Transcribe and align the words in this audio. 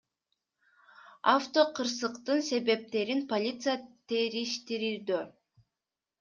Автокырсыктын 1.33 2.39
себептерин 2.47 3.21
полиция 3.35 3.77
териштирүүдө. 4.09 5.23